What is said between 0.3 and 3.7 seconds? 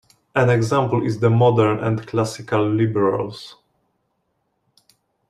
An example is the modern and classical liberals.